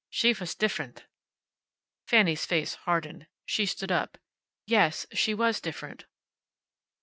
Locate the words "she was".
0.09-0.55, 5.13-5.61